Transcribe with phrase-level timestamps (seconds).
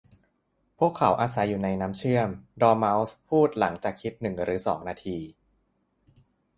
[0.79, 2.29] 'พวกเขาอาศัยอยู่ในน้ำเชื่อม'
[2.61, 5.17] ดอร์เม้าส์พูดหลังจากคิดหนึ่งหรือสองนาที